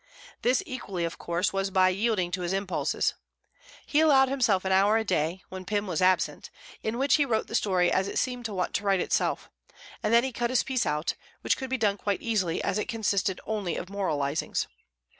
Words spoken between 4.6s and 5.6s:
an hour a day,